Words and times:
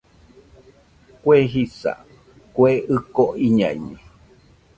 Kue 1.21 1.37
jisa, 1.51 1.91
Kue 2.53 2.71
ɨko 2.95 3.23
iñaiño 3.45 3.97